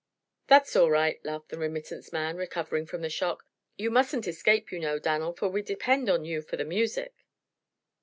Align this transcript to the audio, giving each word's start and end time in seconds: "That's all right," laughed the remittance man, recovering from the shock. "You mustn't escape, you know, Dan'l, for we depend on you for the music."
"That's 0.47 0.75
all 0.75 0.89
right," 0.89 1.23
laughed 1.23 1.49
the 1.49 1.59
remittance 1.59 2.11
man, 2.11 2.35
recovering 2.35 2.87
from 2.87 3.03
the 3.03 3.09
shock. 3.11 3.45
"You 3.77 3.91
mustn't 3.91 4.27
escape, 4.27 4.71
you 4.71 4.79
know, 4.79 4.97
Dan'l, 4.97 5.33
for 5.33 5.47
we 5.47 5.61
depend 5.61 6.09
on 6.09 6.25
you 6.25 6.41
for 6.41 6.57
the 6.57 6.65
music." 6.65 7.13